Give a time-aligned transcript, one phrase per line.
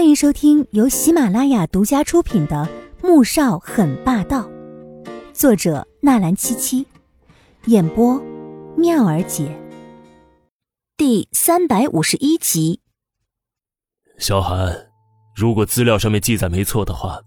[0.00, 2.66] 欢迎收听由喜马拉雅独家出品的
[3.06, 4.48] 《穆少很霸道》，
[5.34, 6.86] 作者纳兰七七，
[7.66, 8.18] 演播
[8.78, 9.54] 妙儿姐，
[10.96, 12.80] 第三百五十一集。
[14.16, 14.74] 小韩，
[15.36, 17.20] 如果资料上面记载没错的话，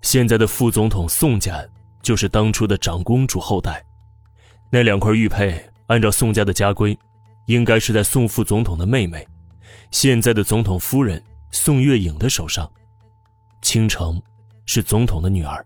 [0.00, 1.60] 现在的副总统宋家
[2.04, 3.84] 就是当初的长公主后代。
[4.70, 6.96] 那两块玉佩，按照宋家的家规，
[7.48, 9.26] 应该是在宋副总统的妹妹，
[9.90, 11.20] 现在的总统夫人。
[11.50, 12.70] 宋月影的手上，
[13.62, 14.20] 倾城
[14.66, 15.64] 是总统的女儿，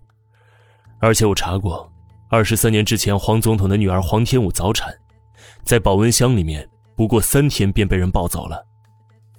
[1.00, 1.90] 而且我查过，
[2.28, 4.94] 二十三年之前黄总统的女儿黄天武早产，
[5.64, 8.64] 在保温箱里面不过三天便被人抱走了。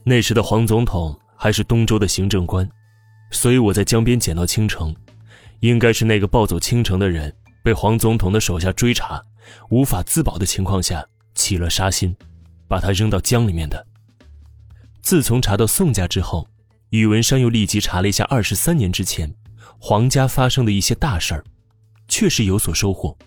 [0.04, 2.68] 那时的黄总统还是东周的行政官，
[3.32, 4.94] 所以我在江边捡到倾城，
[5.60, 9.24] 应该是那个抱走倾城的人被黄总统的手下追查，
[9.70, 12.16] 无法自保的情况下起了杀心，
[12.68, 13.88] 把他扔到江里面的。
[15.02, 16.48] 自从查到宋家之后，
[16.90, 19.34] 宇文山又立即查了一下二十三年之前
[19.80, 21.44] 皇家发生的一些大事儿，
[22.08, 23.18] 确实有所收获。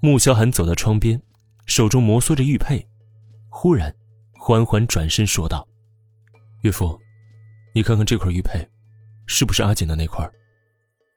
[0.00, 1.20] 穆萧寒走到窗边，
[1.66, 2.86] 手中摩挲着玉佩，
[3.48, 3.94] 忽然
[4.32, 5.66] 缓缓转身说道
[6.62, 6.98] ：“岳父，
[7.74, 8.66] 你看看这块玉佩，
[9.26, 10.28] 是不是阿锦的那块？”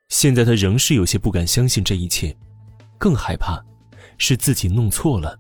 [0.10, 2.36] 现在他仍是有些不敢相信这一切，
[2.98, 3.64] 更害怕
[4.18, 5.40] 是自己弄错了，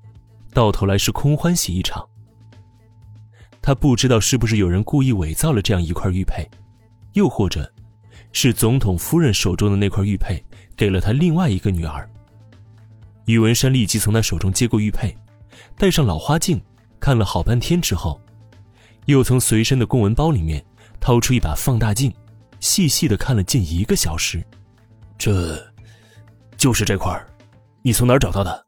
[0.53, 2.07] 到头来是空欢喜一场。
[3.63, 6.45] 他不知道是不是有人故意伪造了这样一块玉佩，
[7.13, 7.71] 又或者，
[8.33, 10.43] 是总统夫人手中的那块玉佩
[10.75, 12.07] 给了他另外一个女儿。
[13.25, 15.15] 宇文山立即从他手中接过玉佩，
[15.77, 16.61] 戴上老花镜，
[16.99, 18.19] 看了好半天之后，
[19.05, 20.61] 又从随身的公文包里面
[20.99, 22.13] 掏出一把放大镜，
[22.59, 24.43] 细细的看了近一个小时。
[25.17, 25.57] 这，
[26.57, 27.17] 就是这块
[27.81, 28.65] 你从哪儿找到的？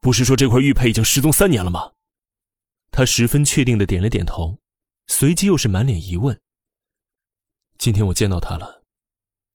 [0.00, 1.82] 不是说这块玉佩已经失踪三年了吗？
[3.00, 4.58] 他十分确定的点了点头，
[5.06, 6.38] 随即又是满脸疑问。
[7.78, 8.82] 今天我见到他了，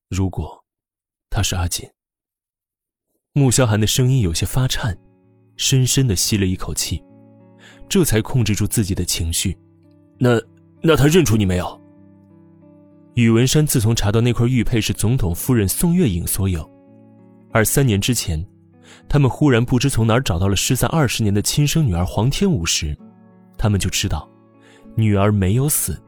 [0.10, 0.66] 如果
[1.30, 1.88] 他是阿锦，
[3.34, 4.98] 穆萧寒的声音有些发颤，
[5.58, 7.04] 深深的吸了一口气，
[7.88, 9.56] 这才控制住自己的情绪。
[10.18, 10.42] 那
[10.82, 11.80] 那他认出你没有？
[13.14, 16.68] 宇文山自从查到那块玉佩是总统夫人宋月影所有，
[17.54, 18.44] 而三年之前，
[19.08, 22.98] 他们忽然不知从哪儿找到了失散二十年的亲生女儿黄天武时。
[23.58, 24.30] 他们就知道，
[24.96, 26.02] 女儿没有死。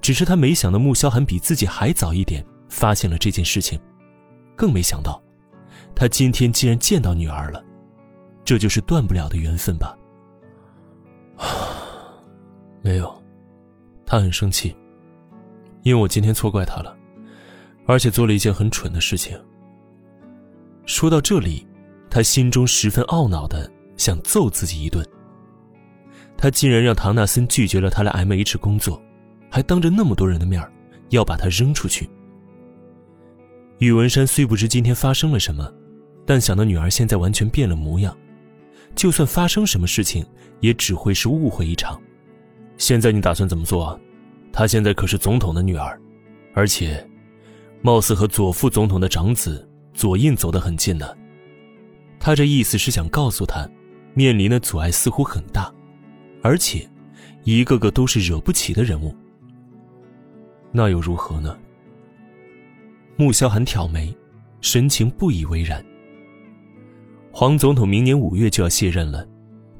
[0.00, 3.78] 只是他没想到穆萧寒比自己还早一点发现了这件事情，
[4.54, 5.20] 更没想到，
[5.94, 7.64] 他今天竟然见到女儿了，
[8.44, 9.96] 这就是断不了的缘分吧？
[12.80, 13.22] 没有，
[14.06, 14.74] 他很生气，
[15.82, 16.96] 因为我今天错怪他了，
[17.86, 19.36] 而且做了一件很蠢的事情。
[20.86, 21.66] 说到这里，
[22.08, 25.04] 他心中十分懊恼的想揍自己一顿。
[26.38, 29.02] 他竟然让唐纳森拒绝了他来 M H 工作，
[29.50, 30.64] 还当着那么多人的面
[31.10, 32.08] 要把他扔出去。
[33.78, 35.68] 宇文山虽不知今天发生了什么，
[36.24, 38.16] 但想到女儿现在完全变了模样，
[38.94, 40.24] 就算发生什么事情，
[40.60, 42.00] 也只会是误会一场。
[42.76, 43.98] 现在你打算怎么做啊？
[44.52, 46.00] 她现在可是总统的女儿，
[46.54, 47.04] 而且，
[47.82, 51.06] 貌似和左副总统的长子左印走得很近呢。
[52.20, 53.68] 他这意思是想告诉他，
[54.14, 55.72] 面临的阻碍似乎很大。
[56.42, 56.88] 而且，
[57.44, 59.14] 一个个都是惹不起的人物。
[60.70, 61.58] 那又如何呢？
[63.16, 64.14] 穆萧寒挑眉，
[64.60, 65.84] 神情不以为然。
[67.32, 69.26] 黄总统明年五月就要卸任了，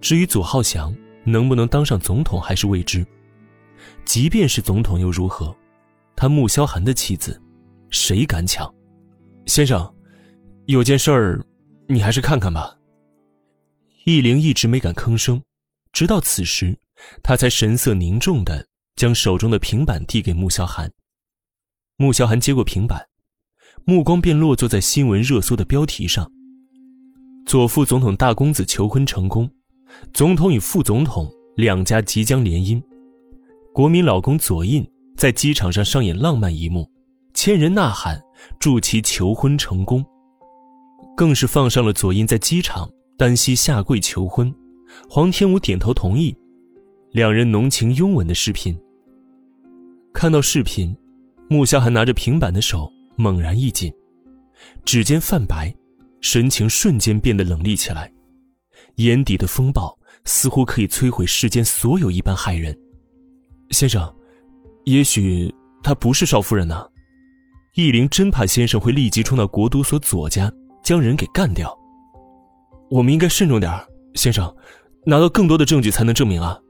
[0.00, 3.06] 至于左浩翔能不能当上总统还是未知。
[4.04, 5.54] 即便是总统又如何？
[6.16, 7.40] 他穆萧寒的妻子，
[7.90, 8.72] 谁敢抢？
[9.46, 9.94] 先生，
[10.66, 11.40] 有件事儿，
[11.86, 12.76] 你还是看看吧。
[14.04, 15.40] 易灵一直没敢吭声。
[15.92, 16.78] 直到此时，
[17.22, 18.66] 他才神色凝重的
[18.96, 20.90] 将手中的平板递给穆萧寒。
[21.96, 23.06] 穆萧寒接过平板，
[23.84, 26.30] 目光便落坐在新闻热搜的标题上
[27.46, 29.50] ：“左副总统大公子求婚成功，
[30.12, 32.82] 总统与副总统两家即将联姻，
[33.72, 36.88] 国民老公左印在机场上上演浪漫一幕，
[37.34, 38.20] 千人呐喊
[38.60, 40.04] 祝其求婚成功。”
[41.16, 44.54] 更是放上了左印在机场单膝下跪求婚。
[45.08, 46.36] 黄天武点头同意，
[47.10, 48.78] 两人浓情拥吻的视频。
[50.12, 50.96] 看到视频，
[51.48, 53.92] 穆萧寒拿着平板的手猛然一紧，
[54.84, 55.74] 指尖泛白，
[56.20, 58.12] 神情瞬间变得冷厉起来，
[58.96, 62.76] 眼底的风暴似乎可以摧毁世间所有一般骇人。
[63.70, 64.12] 先生，
[64.84, 66.86] 也许她不是少夫人呢。
[67.74, 70.52] 易灵真怕先生会立即冲到国都所左家，
[70.82, 71.72] 将人给干掉。
[72.90, 73.86] 我们应该慎重点儿
[74.18, 74.54] 先生。
[75.04, 76.60] 拿到更多的证据才能证明啊！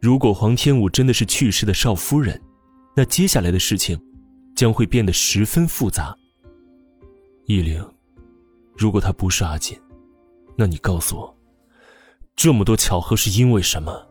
[0.00, 2.40] 如果黄天武真的是去世的少夫人，
[2.94, 4.00] 那接下来的事情
[4.54, 6.16] 将会变得十分复杂。
[7.46, 7.84] 易灵，
[8.76, 9.76] 如果他不是阿锦，
[10.56, 11.36] 那你告诉我，
[12.36, 14.06] 这么多巧合是因为什么？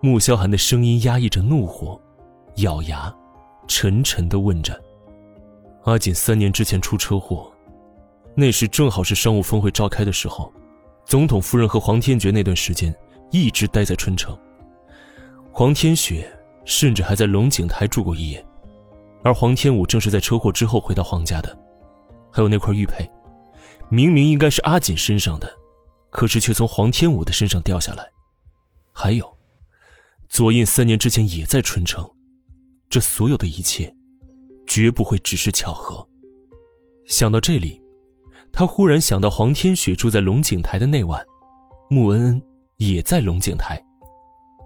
[0.00, 2.00] 穆萧寒的声音压抑着怒火，
[2.58, 3.14] 咬牙，
[3.68, 4.80] 沉沉的问着
[5.84, 7.52] ：“阿锦三年之前出车祸，
[8.34, 10.50] 那时正好是商务峰会召开的时候，
[11.06, 12.94] 总统夫人和黄天觉那段时间
[13.30, 14.36] 一直待在春城。
[15.52, 16.28] 黄天雪
[16.64, 18.44] 甚至还在龙井台住过一夜，
[19.22, 21.56] 而黄天武正是在车祸之后回到黄家的。
[22.30, 23.08] 还有那块玉佩，
[23.88, 25.50] 明明应该是阿锦身上的，
[26.10, 28.04] 可是却从黄天武的身上掉下来。
[28.92, 29.34] 还有。”
[30.28, 32.04] 左印三年之前也在春城，
[32.90, 33.94] 这所有的一切，
[34.66, 36.04] 绝不会只是巧合。
[37.06, 37.80] 想到这里，
[38.52, 41.22] 他忽然想到黄天雪住在龙井台的那晚，
[41.90, 42.42] 穆恩恩
[42.78, 43.82] 也在龙井台，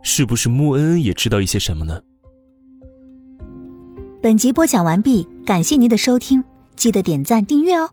[0.03, 2.01] 是不是穆恩恩也知道一些什么呢？
[4.23, 6.45] 本集播讲完毕，感谢您的收听，
[6.77, 7.91] 记得点赞订阅哦。